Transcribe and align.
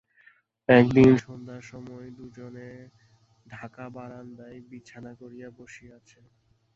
একদিন 0.69 1.09
সন্ধ্যার 1.17 1.63
সময় 1.71 2.07
দুইজনে 2.17 2.69
ঢাকা-বারান্দায় 3.45 4.57
বিছানা 4.69 5.11
করিয়া 5.21 5.47
বসিয়াছে। 5.57 6.19